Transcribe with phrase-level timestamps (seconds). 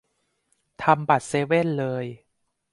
[0.83, 2.05] ทำบัตรเซเว่นเลย